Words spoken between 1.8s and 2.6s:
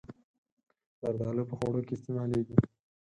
کې استعمالېږي.